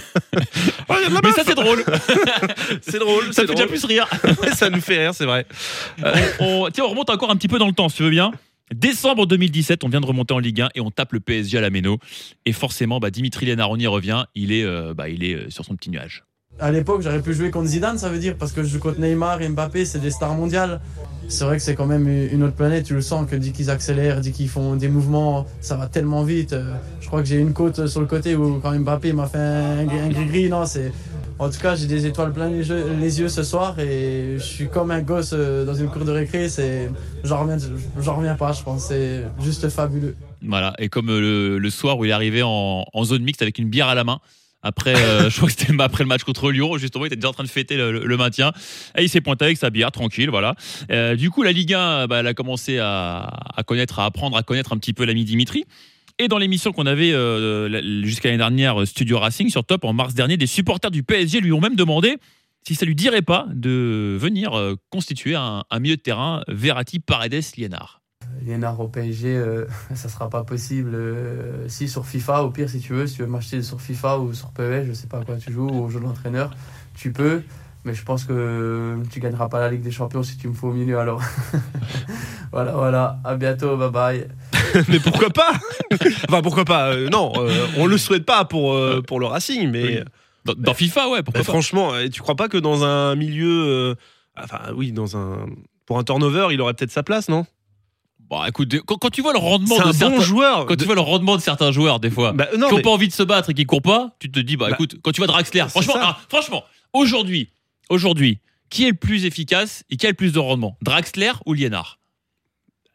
Mais 1.23 1.33
ça 1.33 1.43
c'est 1.47 1.55
drôle. 1.55 1.85
c'est 2.83 2.99
drôle, 2.99 3.33
Ça 3.33 3.47
fait 3.47 3.55
déjà 3.55 3.67
plus 3.67 3.85
rire. 3.85 4.09
ça 4.55 4.71
nous 4.71 4.81
fait 4.81 4.99
rire, 4.99 5.15
c'est 5.15 5.25
vrai. 5.25 5.47
on, 6.41 6.65
on- 6.65 6.71
tiens, 6.71 6.85
on 6.85 6.89
remonte 6.91 7.11
encore 7.11 7.31
un 7.31 7.37
petit 7.37 7.49
peu 7.49 7.59
dans 7.59 7.67
le 7.67 7.73
temps, 7.73 7.89
si 7.89 7.97
tu 7.99 8.03
veux 8.05 8.11
bien. 8.11 8.33
Décembre 8.75 9.27
2017, 9.27 9.85
on 9.85 9.89
vient 9.89 10.01
de 10.01 10.07
remonter 10.07 10.35
en 10.35 10.41
Ligue 10.41 10.61
1 10.61 10.69
et 10.75 10.81
on 10.81 10.91
tape 10.91 11.13
le 11.13 11.21
PSG 11.21 11.57
à 11.59 11.61
la 11.61 11.71
Méno. 11.71 11.99
Et 12.47 12.53
forcément, 12.53 12.99
bah, 12.99 13.11
Dimitri 13.11 13.47
Lénard, 13.47 13.71
on 13.71 13.77
y 13.77 13.87
revient. 13.87 14.25
Il 14.35 14.51
est, 14.53 14.65
euh, 14.65 14.93
bah, 14.93 15.09
il 15.09 15.23
est 15.23 15.35
euh, 15.35 15.51
sur 15.51 15.65
son 15.65 15.77
petit 15.77 15.89
nuage. 15.91 16.25
À 16.59 16.71
l'époque, 16.71 17.03
j'aurais 17.03 17.21
pu 17.21 17.35
jouer 17.35 17.51
contre 17.51 17.69
Zidane, 17.69 17.99
ça 17.99 18.09
veut 18.09 18.19
dire, 18.19 18.35
parce 18.39 18.53
que 18.53 18.63
je 18.63 18.69
joue 18.69 18.79
contre 18.79 18.99
Neymar 18.99 19.43
et 19.43 19.49
Mbappé, 19.49 19.85
c'est 19.85 19.99
des 19.99 20.11
stars 20.11 20.35
mondiales. 20.35 20.81
C'est 21.29 21.45
vrai 21.45 21.57
que 21.57 21.63
c'est 21.63 21.75
quand 21.75 21.87
même 21.87 22.09
une 22.09 22.43
autre 22.45 22.55
planète, 22.55 22.85
tu 22.85 22.95
le 22.95 23.03
sens, 23.03 23.29
que 23.29 23.37
dès 23.37 23.51
qu'ils 23.51 23.69
accélèrent, 23.69 24.21
dès 24.21 24.31
qu'ils 24.31 24.49
font 24.49 24.75
des 24.77 24.89
mouvements, 24.89 25.45
ça 25.61 25.77
va 25.77 25.87
tellement 25.87 26.23
vite. 26.23 26.55
Euh, 26.55 26.73
Je 27.01 27.09
crois 27.09 27.21
que 27.21 27.29
j'ai 27.29 27.39
une 27.39 27.53
côte 27.53 27.87
sur 27.89 28.01
le 28.01 28.07
côté 28.07 28.37
où 28.37 28.59
quand 28.61 28.73
Mbappé 28.73 29.13
m'a 29.13 29.27
fait 29.27 29.39
un, 29.39 29.85
gris-gris, 29.85 30.49
non, 30.49 30.65
c'est... 30.65 30.93
En 31.39 31.51
tout 31.51 31.61
cas, 31.61 31.75
j'ai 31.75 31.87
des 31.87 32.07
étoiles 32.07 32.33
plein 32.33 32.49
les 32.49 33.21
yeux, 33.21 33.29
ce 33.29 33.43
soir 33.43 33.79
et 33.79 34.37
je 34.39 34.43
suis 34.43 34.69
comme 34.69 34.91
un 34.91 35.03
gosse 35.03 35.35
euh, 35.35 35.67
dans 35.67 35.75
une 35.75 35.89
cour 35.89 36.05
de 36.07 36.13
récré, 36.13 36.49
c'est... 36.49 36.91
J'en 37.25 37.43
reviens, 37.43 37.59
j'en 38.01 38.17
reviens 38.17 38.37
pas, 38.37 38.53
je 38.53 38.63
pense, 38.63 38.87
c'est 38.87 39.25
juste 39.43 39.69
fabuleux. 39.69 40.15
Voilà. 40.43 40.73
Et 40.79 40.89
comme 40.89 41.11
euh, 41.11 41.59
le, 41.59 41.71
soir 41.71 41.99
où 41.99 42.07
il 42.07 42.11
est 42.11 42.15
arrivé 42.15 42.43
en 42.43 43.05
zone 43.05 43.23
mixte 43.23 43.43
avec 43.43 43.59
une 43.59 43.69
bière 43.69 43.89
à 43.89 43.95
la 43.95 44.05
main. 44.05 44.21
Après, 44.67 44.95
euh, 44.97 45.31
je 45.31 45.37
crois 45.37 45.49
que 45.49 45.55
c'était 45.59 45.73
après 45.81 46.05
le 46.05 46.09
match 46.09 46.25
contre 46.25 46.51
Lyon, 46.51 46.77
justement, 46.79 47.05
il 47.05 47.09
était 47.09 47.17
déjà 47.17 47.29
en 47.29 47.33
train 47.33 47.45
de 47.45 47.49
fêter 47.49 47.77
le, 47.77 48.17
maintien. 48.17 48.53
Et 48.97 49.05
il 49.05 49.09
s'est 49.09 49.21
pointé 49.21 49.45
avec 49.45 49.59
sa 49.59 49.71
bière, 49.71 49.93
tranquille, 49.93 50.31
voilà. 50.31 50.55
Euh, 50.91 51.17
du 51.17 51.31
coup, 51.31 51.43
la 51.43 51.53
Ligue 51.53 51.75
1, 51.75 52.07
bah, 52.07 52.21
elle 52.21 52.27
a 52.27 52.35
commencé 52.35 52.79
à, 52.79 53.29
connaître, 53.67 53.99
à 53.99 54.07
apprendre 54.07 54.37
à 54.37 54.43
connaître 54.43 54.73
un 54.73 54.79
petit 54.79 54.93
peu 54.93 55.05
l'ami 55.05 55.25
Dimitri. 55.25 55.65
Et 56.19 56.29
dans 56.29 56.39
l'émission 56.39 56.73
qu'on 56.73 56.87
avait 56.87 57.13
euh, 57.13 58.03
jusqu'à 58.05 58.29
l'année 58.29 58.39
dernière, 58.39 58.87
Studio 58.87 59.19
Racing 59.19 59.51
sur 59.51 59.65
Top, 59.65 59.85
en 59.85 59.93
mars 59.93 60.15
dernier, 60.15 60.39
des 60.39 60.47
supporters 60.47 60.91
du 60.91 61.03
PSG 61.03 61.41
lui 61.41 61.53
ont 61.53 61.61
même 61.61 61.77
demandé 61.77 62.17
si 62.67 62.75
ça 62.75 62.85
lui 62.85 62.97
dirait 62.97 63.23
pas 63.23 63.47
de 63.53 64.17
venir 64.19 64.59
euh, 64.59 64.75
constituer 64.91 65.37
un, 65.37 65.63
milieu 65.79 65.97
de 65.97 66.01
terrain 66.01 66.43
Verratti, 66.49 67.01
Au 68.79 68.89
PSG, 68.89 69.37
euh, 69.37 69.65
ça 69.95 70.09
sera 70.09 70.29
pas 70.31 70.45
possible. 70.45 70.93
euh, 70.95 71.69
si 71.69 71.89
sur 71.89 72.07
FIFA, 72.07 72.43
au 72.45 72.51
pire, 72.51 72.69
si 72.71 72.81
tu 72.81 72.93
veux, 72.93 73.07
si 73.07 73.17
tu 73.17 73.23
veux 73.23 73.29
m'acheter 73.29 73.63
sur 73.63 73.81
FIFA 73.81 74.19
ou 74.19 74.33
sur 74.35 74.51
PES, 74.51 74.85
je 74.87 74.93
sais 74.93 75.07
pas 75.09 75.19
à 75.19 75.25
quoi 75.25 75.37
tu 75.37 75.53
joues, 75.53 75.69
ou 75.69 75.85
au 75.85 75.89
jeu 75.91 75.99
de 76.01 76.05
l'entraîneur, 76.05 76.51
tu 76.95 77.13
peux. 77.13 77.43
Mais 77.85 77.95
je 77.95 78.03
pense 78.05 78.25
que 78.25 78.97
tu 79.11 79.21
gagneras 79.21 79.49
pas 79.49 79.61
la 79.61 79.71
Ligue 79.71 79.83
des 79.83 79.91
Champions 79.93 80.23
si 80.23 80.37
tu 80.37 80.49
me 80.49 80.55
fais 80.55 80.67
au 80.67 80.73
milieu 80.73 80.99
alors. 80.99 81.23
voilà, 82.53 82.73
voilà. 82.73 83.19
À 83.25 83.37
bientôt, 83.37 83.77
bye 83.77 83.91
bye. 83.91 84.29
mais 84.89 84.99
pourquoi 85.01 85.31
pas? 85.31 85.53
Enfin, 86.29 86.43
pourquoi 86.43 86.65
pas? 86.65 86.93
Euh, 86.95 87.09
Non, 87.09 87.33
euh, 87.37 87.67
on 87.79 87.87
le 87.87 87.97
souhaite 87.99 88.25
pas 88.25 88.45
pour, 88.45 88.73
euh, 88.75 89.03
pour 89.07 89.21
le 89.21 89.27
Racing, 89.27 89.71
mais 89.71 89.83
Oui. 89.99 90.05
Dans, 90.45 90.55
dans 90.57 90.75
FIFA, 90.75 91.09
ouais, 91.09 91.19
bah, 91.19 91.23
pourquoi 91.25 91.41
pas. 91.45 91.45
franchement, 91.53 91.93
euh, 91.95 92.09
tu 92.09 92.21
crois 92.23 92.37
pas 92.37 92.49
que 92.49 92.57
dans 92.57 92.85
un 92.85 93.15
milieu. 93.17 93.65
euh, 93.67 93.95
enfin, 94.37 94.61
oui, 94.77 94.93
dans 94.93 95.17
un. 95.17 95.47
Pour 95.87 95.99
un 95.99 96.05
turnover, 96.05 96.49
il 96.53 96.61
aurait 96.61 96.75
peut-être 96.75 96.91
sa 96.93 97.03
place, 97.05 97.29
non? 97.29 97.47
Bon, 98.29 98.45
écoute, 98.45 98.75
quand, 98.87 98.97
quand 98.97 99.11
tu 99.11 99.23
vois 99.23 99.33
le 99.33 99.39
rendement 99.39 99.77
de 99.79 99.93
certains, 99.93 100.11
bon 100.17 100.21
joueur. 100.21 100.67
quand 100.67 100.77
tu 100.77 100.85
vois 100.85 100.97
le 100.97 101.01
rendement 101.01 101.37
de 101.37 101.41
certains 101.43 101.71
joueurs, 101.71 102.01
des 102.01 102.11
fois, 102.11 102.33
Bah, 102.33 102.49
non, 102.59 102.67
qui 102.67 102.73
n'ont 102.73 102.77
mais- 102.79 102.83
pas 102.83 102.91
envie 102.91 103.07
de 103.09 103.13
se 103.13 103.23
battre 103.23 103.51
et 103.51 103.55
qui 103.55 103.65
courent 103.67 103.83
pas, 103.83 104.17
tu 104.19 104.31
te 104.31 104.41
dis, 104.41 104.57
bah, 104.57 104.67
Bah, 104.69 104.75
écoute, 104.75 104.97
quand 105.03 105.13
tu 105.13 105.21
vois 105.21 105.29
Draxler, 105.29 105.65
franchement, 105.69 105.95
ah, 105.99 106.19
franchement, 106.29 106.65
aujourd'hui, 106.93 107.51
aujourd'hui, 107.89 108.39
qui 108.69 108.85
est 108.85 108.91
le 108.91 108.97
plus 108.97 109.25
efficace 109.27 109.85
et 109.91 109.97
qui 109.97 110.07
a 110.07 110.11
le 110.11 110.17
plus 110.17 110.33
de 110.33 110.41
rendement 110.41 110.77
Draxler 110.83 111.31
ou 111.47 111.53
Liénard 111.53 111.99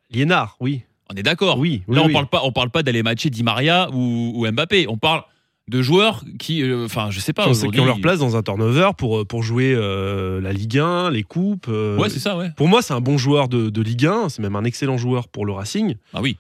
Liénard, 0.10 0.58
oui. 0.60 0.84
On 1.10 1.16
est 1.16 1.24
d'accord. 1.24 1.58
Oui, 1.58 1.84
oui, 1.88 1.96
Là, 1.96 2.04
on 2.04 2.08
oui. 2.08 2.14
parle 2.14 2.28
pas, 2.28 2.42
on 2.44 2.52
parle 2.52 2.70
pas 2.70 2.84
d'aller 2.84 3.04
matcher 3.04 3.30
Di 3.30 3.44
Maria 3.44 3.90
ou, 3.92 4.32
ou 4.36 4.50
Mbappé. 4.52 4.88
On 4.88 4.98
parle 4.98 5.24
de 5.68 5.82
joueurs 5.82 6.24
qui, 6.40 6.64
euh, 6.64 6.86
enfin, 6.86 7.10
je 7.12 7.20
sais 7.20 7.34
pas, 7.34 7.44
Qui 7.44 7.50
ont- 7.50 7.52
aujourd'hui- 7.52 7.78
qui 7.78 7.82
ont 7.82 7.86
leur 7.86 8.02
place 8.02 8.20
dans 8.20 8.36
un 8.36 8.42
turnover 8.44 8.90
pour, 8.98 9.20
euh, 9.22 9.26
pour 9.26 9.42
jouer 9.44 9.74
euh, 9.76 10.42
la 10.42 10.52
Ligue 10.54 10.80
1, 10.80 11.10
les 11.12 11.24
coupes. 11.24 11.68
euh, 11.70 11.98
Ouais, 11.98 12.10
c'est 12.10 12.20
ça, 12.20 12.36
ouais. 12.38 12.50
pour 12.58 12.68
moi, 12.68 12.82
c'est 12.82 12.94
un 12.94 13.00
bon 13.02 13.18
joueur 13.18 13.48
de, 13.48 13.70
de 13.70 13.82
Ligue 13.82 14.06
1, 14.08 14.30
c'est 14.30 14.42
même 14.42 14.56
un 14.56 14.64
excellent 14.66 14.98
joueur 14.98 15.28
pour 15.30 15.46
le 15.46 15.54
Racing. 15.54 15.96
Ah 16.14 16.22
oui. 16.22 16.38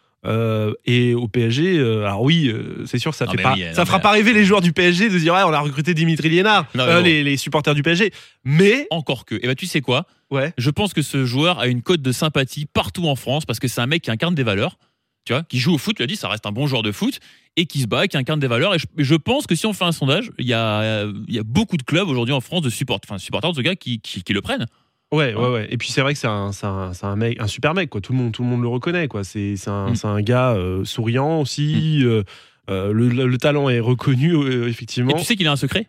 Et 0.85 1.13
au 1.15 1.27
PSG, 1.27 1.79
alors 1.79 2.21
oui, 2.21 2.53
c'est 2.85 2.99
sûr 2.99 3.09
que 3.11 3.17
ça 3.17 3.25
Non, 3.25 3.31
fait 3.31 3.37
mais 3.37 3.43
pas, 3.43 3.53
oui, 3.53 3.63
non, 3.65 3.73
ça 3.73 3.85
fera 3.85 3.97
mais- 3.97 4.03
pas 4.03 4.11
rêver 4.11 4.33
les 4.33 4.43
joueurs 4.45 4.61
du 4.61 4.71
PSG 4.71 5.09
de 5.09 5.17
dire 5.17 5.33
ouais, 5.33 5.41
on 5.45 5.51
a 5.53 5.59
recruté 5.59 5.93
Dimitri 5.95 6.29
Liénard, 6.29 6.67
bon. 6.75 7.01
les, 7.03 7.23
les 7.23 7.37
supporters 7.37 7.73
du 7.73 7.81
PSG. 7.81 8.11
Mais 8.43 8.85
Encore 8.91 9.25
que. 9.25 9.35
Et 9.35 9.47
ben, 9.47 9.55
tu 9.55 9.65
sais 9.65 9.81
quoi? 9.81 10.05
Ouais, 10.29 10.53
Je 10.57 10.69
pense 10.69 10.93
que 10.93 11.01
ce 11.01 11.25
joueur 11.25 11.57
a 11.59 11.67
une 11.67 11.81
cote 11.81 12.01
de 12.01 12.11
sympathie 12.11 12.65
partout 12.65 13.07
en 13.07 13.15
France 13.15 13.45
parce 13.45 13.59
que 13.59 13.67
c'est 13.67 13.81
un 13.81 13.87
mec 13.87 14.03
qui 14.03 14.11
incarne 14.11 14.35
des 14.35 14.43
valeurs, 14.43 14.77
tu 15.25 15.33
vois, 15.33 15.43
qui 15.43 15.59
joue 15.59 15.73
au 15.73 15.77
foot, 15.77 15.99
l'as 15.99 16.07
dit, 16.07 16.15
ça 16.15 16.27
reste 16.29 16.45
un 16.45 16.51
bon 16.51 16.67
joueur 16.67 16.83
de 16.83 16.91
foot 16.91 17.19
et 17.57 17.65
qui 17.65 17.81
se 17.81 17.87
bat, 17.87 18.07
qui 18.07 18.17
incarne 18.17 18.39
des 18.39 18.47
valeurs. 18.47 18.73
Et 18.75 18.77
je, 18.97 19.15
pense 19.15 19.45
que 19.47 19.55
si 19.55 19.65
on 19.65 19.73
fait 19.73 19.83
un 19.85 19.91
sondage, 19.91 20.31
il 20.39 20.47
y 20.47 20.53
a, 20.53 21.03
il 21.27 21.33
y 21.35 21.39
a 21.39 21.43
beaucoup 21.43 21.77
de 21.77 21.83
clubs 21.83 22.07
aujourd'hui 22.07 22.33
en 22.33 22.41
France 22.41 22.61
de 22.61 22.69
support, 22.69 22.99
enfin, 23.03 23.17
supporters 23.17 23.49
en 23.49 23.53
tout 23.53 23.61
cas 23.63 23.75
qui, 23.75 23.99
qui, 23.99 24.23
qui 24.23 24.33
le 24.33 24.41
prennent. 24.41 24.65
ouais, 25.13 25.33
ouais, 25.35 25.49
ouais. 25.49 25.67
Et 25.69 25.77
puis 25.77 25.89
c'est 25.91 26.01
vrai 26.01 26.13
que 26.13 26.19
c'est 26.19 26.27
un, 26.27 26.51
un, 26.63 26.91
un 27.01 27.15
mec, 27.15 27.39
un 27.41 27.47
super 27.47 27.73
mec 27.73 27.89
quoi. 27.89 27.99
Tout 28.01 28.13
le 28.13 28.17
monde, 28.19 28.31
tout 28.31 28.41
le 28.43 28.47
monde 28.49 28.61
le 28.61 28.67
reconnaît 28.69 29.07
quoi. 29.07 29.23
C'est, 29.23 29.55
un, 29.67 29.91
Mm. 29.91 29.95
un 30.05 30.21
gars 30.21 30.53
euh, 30.53 30.85
souriant 30.85 31.41
aussi. 31.41 32.01
euh, 32.03 32.23
euh, 32.69 32.93
le, 32.93 33.09
le 33.09 33.37
talent 33.37 33.67
est 33.69 33.79
reconnu 33.81 34.33
effectivement. 34.67 35.11
Et 35.15 35.19
tu 35.19 35.25
sais 35.25 35.35
qu'il 35.35 35.47
a 35.47 35.51
un 35.51 35.55
secret? 35.57 35.87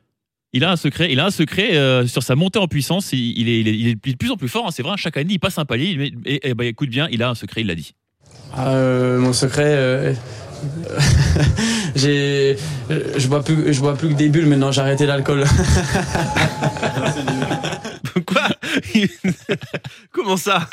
Il 0.55 0.65
a 0.65 0.73
un 0.73 0.77
secret, 0.77 1.11
il 1.13 1.19
a 1.21 1.25
un 1.27 1.31
secret 1.31 1.77
euh, 1.77 2.07
sur 2.07 2.23
sa 2.23 2.35
montée 2.35 2.59
en 2.59 2.67
puissance. 2.69 3.13
Il, 3.15 3.39
il 3.39 3.49
est, 3.49 3.61
il, 3.61 3.69
est, 3.69 3.75
il 3.77 3.89
est 3.89 3.95
de 4.13 4.17
plus 4.17 4.31
en 4.31 4.37
plus 4.37 4.49
fort. 4.49 4.67
hein, 4.67 4.71
c'est 4.71 4.83
vrai. 4.83 4.97
Chaque 4.99 5.17
année, 5.17 5.33
il 5.35 5.39
passe 5.39 5.57
un 5.59 5.65
palier. 5.65 5.87
il 5.87 5.99
met- 5.99 6.13
et, 6.27 6.51
et 6.51 6.55
bah, 6.55 6.65
écoute 6.67 6.91
bien, 6.91 7.09
il 7.11 7.23
a 7.23 7.31
un 7.31 7.35
secret. 7.35 7.63
Il 7.63 7.69
l'a 7.69 7.75
dit. 7.75 7.93
Ah, 8.55 8.69
euh, 8.69 9.19
mon 9.19 9.33
secret, 9.33 9.65
euh, 9.67 10.13
j'ai, 11.97 12.59
je 13.17 13.27
bois 13.29 13.43
plus, 13.43 13.73
je 13.73 13.81
bois 13.81 13.95
plus 13.95 14.11
que 14.11 14.15
des 14.15 14.29
bulles 14.29 14.47
maintenant. 14.47 14.71
J'ai 14.73 14.83
arrêté 14.83 15.07
l'alcool. 15.07 15.45
Quoi? 18.27 18.49
Comment 20.13 20.37
ça? 20.37 20.69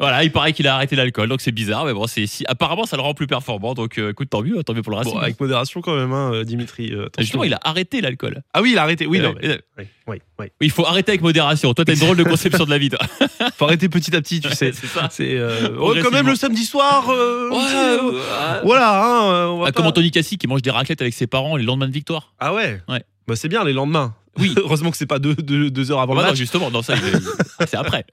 Voilà, 0.00 0.24
il 0.24 0.32
paraît 0.32 0.52
qu'il 0.52 0.66
a 0.66 0.74
arrêté 0.74 0.96
l'alcool, 0.96 1.28
donc 1.28 1.40
c'est 1.40 1.52
bizarre, 1.52 1.84
mais 1.84 1.92
bon, 1.92 2.06
c'est 2.06 2.26
si 2.26 2.44
apparemment 2.48 2.84
ça 2.86 2.96
le 2.96 3.02
rend 3.02 3.14
plus 3.14 3.26
performant, 3.26 3.74
donc 3.74 3.98
euh, 3.98 4.10
écoute, 4.10 4.30
tant 4.30 4.42
mieux, 4.42 4.62
tant 4.64 4.72
mieux 4.74 4.82
pour 4.82 4.90
le 4.92 4.96
Racing. 4.98 5.12
Bon, 5.14 5.18
avec 5.20 5.38
modération 5.40 5.80
quand 5.80 5.94
même, 5.94 6.12
hein, 6.12 6.32
euh, 6.32 6.44
Dimitri. 6.44 6.92
euh. 6.92 7.08
Justement, 7.18 7.44
il 7.44 7.54
a 7.54 7.60
arrêté 7.62 8.00
l'alcool. 8.00 8.42
Ah 8.54 8.62
oui, 8.62 8.72
il 8.72 8.78
a 8.78 8.82
arrêté. 8.82 9.06
Oui, 9.06 9.20
Euh, 9.20 9.24
non. 9.28 9.34
mais- 9.42 9.60
oui, 9.78 9.84
oui, 10.08 10.16
oui. 10.40 10.46
Il 10.60 10.70
faut 10.70 10.84
arrêter 10.86 11.12
avec 11.12 11.22
modération. 11.22 11.72
Toi, 11.74 11.84
t'as 11.84 11.94
une 11.94 12.00
drôle 12.00 12.16
de 12.16 12.24
conception 12.24 12.64
de 12.64 12.70
la 12.70 12.78
vie, 12.78 12.88
toi. 12.90 12.98
Faut 13.58 13.64
arrêter 13.66 13.88
petit 13.88 14.14
à 14.16 14.20
petit, 14.20 14.40
tu 14.40 14.48
sais. 14.50 14.72
c'est 14.72 14.86
ça. 14.86 15.08
C'est 15.10 15.38
oh, 15.78 15.94
quand 16.02 16.10
même 16.10 16.26
le 16.26 16.34
samedi 16.34 16.64
soir. 16.64 17.08
Ouais. 17.08 18.60
Voilà, 18.64 19.02
hein, 19.04 19.46
on 19.48 19.58
va 19.58 19.64
Ah, 19.64 19.66
pas- 19.66 19.72
Comme 19.72 19.86
Anthony 19.86 20.10
Cassi 20.10 20.38
qui 20.38 20.46
mange 20.46 20.62
des 20.62 20.70
raclettes 20.70 21.00
avec 21.02 21.14
ses 21.14 21.26
parents 21.26 21.56
les 21.56 21.64
lendemains 21.64 21.88
de 21.88 21.92
victoire. 21.92 22.34
Ah 22.38 22.52
ouais. 22.54 22.80
Ouais. 22.88 23.02
Bah 23.28 23.36
c'est 23.36 23.48
bien 23.48 23.64
les 23.64 23.72
lendemains. 23.72 24.14
Oui. 24.38 24.54
Heureusement 24.56 24.90
que 24.90 24.96
c'est 24.96 25.06
pas 25.06 25.18
deux, 25.18 25.34
deux, 25.34 25.70
deux 25.70 25.90
heures 25.92 26.00
avant 26.00 26.12
Ouais, 26.14 26.18
le 26.20 26.24
non, 26.24 26.28
match. 26.30 26.38
justement, 26.38 26.70
non, 26.70 26.82
ça, 26.82 26.94
c'est 27.68 27.76
après. 27.76 28.04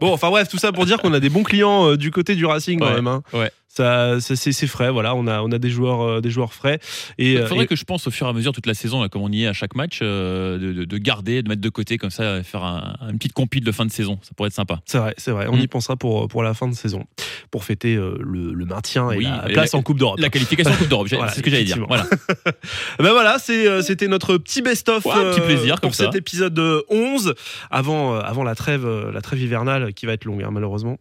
Bon, 0.00 0.12
enfin 0.12 0.30
bref, 0.30 0.48
tout 0.48 0.58
ça 0.58 0.72
pour 0.72 0.86
dire 0.86 0.98
qu'on 0.98 1.12
a 1.12 1.20
des 1.20 1.28
bons 1.28 1.42
clients 1.42 1.90
euh, 1.90 1.96
du 1.96 2.10
côté 2.10 2.34
du 2.34 2.46
Racing 2.46 2.78
quand 2.80 2.86
Ouais, 2.86 2.94
même. 2.94 3.06
hein. 3.08 3.22
ouais. 3.32 3.50
Ça, 3.76 4.20
ça, 4.20 4.36
c'est 4.36 4.66
frais. 4.66 4.90
Voilà, 4.90 5.14
on 5.14 5.26
a 5.26 5.42
on 5.42 5.52
a 5.52 5.58
des 5.58 5.68
joueurs 5.68 6.00
euh, 6.00 6.20
des 6.22 6.30
joueurs 6.30 6.54
frais. 6.54 6.78
Et, 7.18 7.32
Il 7.32 7.36
euh, 7.38 7.46
faudrait 7.46 7.64
et- 7.64 7.66
que 7.68 7.76
je 7.76 7.84
pense 7.84 8.06
au 8.06 8.10
fur 8.10 8.26
et 8.26 8.30
à 8.30 8.32
mesure 8.32 8.52
toute 8.52 8.66
la 8.66 8.72
saison, 8.74 9.02
là, 9.02 9.08
comme 9.10 9.20
on 9.22 9.30
y 9.30 9.44
est 9.44 9.46
à 9.46 9.52
chaque 9.52 9.74
match, 9.74 9.98
euh, 10.02 10.58
de, 10.58 10.72
de- 10.72 10.84
de 10.86 10.98
garder, 10.98 11.42
de 11.42 11.48
mettre 11.48 11.60
de 11.60 11.68
côté 11.68 11.98
comme 11.98 12.08
ça, 12.10 12.42
faire 12.42 12.64
un, 12.64 12.96
une 13.10 13.18
petite 13.18 13.34
compile 13.34 13.64
de 13.64 13.72
fin 13.72 13.84
de 13.84 13.90
saison. 13.90 14.18
Ça 14.22 14.30
pourrait 14.34 14.46
être 14.48 14.54
sympa. 14.54 14.80
c'est 14.86 14.96
vrai, 14.98 15.14
c'est 15.18 15.30
vrai. 15.30 15.46
On 15.50 15.56
Mm. 15.56 15.60
y 15.60 15.66
pensera 15.66 15.96
pour 15.96 16.26
pour 16.28 16.42
la 16.42 16.54
fin 16.54 16.68
de 16.68 16.74
saison, 16.74 17.04
pour 17.50 17.64
fêter 17.64 17.96
euh, 17.96 18.16
le, 18.20 18.54
le 18.54 18.64
maintien 18.64 19.10
et 19.10 19.18
Oui, 19.18 19.24
la 19.24 19.42
place 19.52 19.72
la- 19.74 19.78
en 19.78 19.82
Coupe 19.82 19.98
d'Europe. 19.98 20.18
La 20.20 20.30
qualification 20.30 20.72
en 20.72 20.76
Coupe 20.76 20.88
d'Europe, 20.88 21.08
Voilà, 21.12 21.28
c'est 21.30 21.38
ce 21.38 21.42
que 21.42 21.50
j'allais 21.50 21.64
dire. 21.64 21.84
Voilà. 21.86 22.06
Ben 22.98 23.10
voilà, 23.12 23.38
c'était 23.38 24.08
notre 24.08 24.36
petit 24.38 24.62
best-of 24.62 25.04
Ouais, 25.04 25.12
petit 25.32 25.40
plaisir, 25.42 25.74
pour 25.74 25.80
comme 25.82 25.92
ça. 25.92 26.04
cet 26.06 26.14
épisode 26.14 26.58
euh, 26.58 26.80
11 26.88 27.34
avant 27.70 28.14
avant 28.14 28.42
la 28.42 28.54
trêve 28.54 28.86
la 29.12 29.20
trêve 29.20 29.40
hivernale 29.42 29.92
qui 29.92 30.06
va 30.06 30.12
être 30.14 30.24
longue 30.24 30.42
hein, 30.42 30.50
malheureusement. 30.50 30.96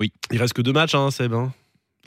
Oui. 0.00 0.12
Il 0.32 0.38
reste 0.40 0.54
que 0.54 0.62
deux 0.62 0.72
matchs 0.72 0.94
hein, 0.94 1.10
Seb 1.10 1.34
hein, 1.34 1.52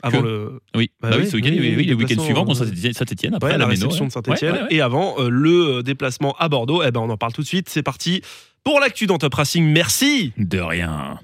avant 0.02 0.20
Que 0.20 0.26
le 0.26 0.60
Oui, 0.76 0.90
Bah 1.00 1.10
Bah 1.10 1.16
oui, 1.16 1.22
oui, 1.24 1.30
ce 1.30 1.36
week-end, 1.36 1.50
oui, 1.50 1.58
oui, 1.60 1.68
oui, 1.70 1.76
oui, 1.78 1.84
le 1.86 1.94
week-end 1.94 2.08
déplacement, 2.08 2.24
suivant 2.24 2.44
contre 2.44 2.64
Saint-Etienne, 2.92 3.34
après 3.34 3.48
Ouais, 3.52 3.58
la 3.58 3.58
la 3.58 3.66
Méno, 3.66 3.86
réception 3.88 4.04
ouais. 4.04 4.08
de 4.08 4.12
Saint-Etienne. 4.12 4.52
Ouais, 4.52 4.58
ouais, 4.58 4.62
ouais. 4.64 4.74
Et 4.74 4.80
avant, 4.80 5.14
euh, 5.18 5.28
le 5.30 5.78
euh, 5.78 5.82
déplacement 5.82 6.34
à 6.38 6.48
Bordeaux. 6.48 6.82
Eh 6.82 6.90
ben, 6.90 7.00
on 7.00 7.10
en 7.10 7.16
parle 7.16 7.32
tout 7.32 7.42
de 7.42 7.46
suite. 7.46 7.68
C'est 7.68 7.82
parti 7.82 8.22
pour 8.64 8.80
l'actu 8.80 9.06
dans 9.06 9.18
Top 9.18 9.34
Racing. 9.34 9.64
Merci. 9.64 10.32
De 10.38 10.58
rien. 10.60 11.18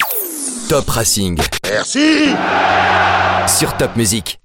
Top 0.68 0.88
Racing. 0.88 1.38
Merci. 1.64 2.28
Sur 3.48 3.76
Top 3.76 3.96
Music. 3.96 4.38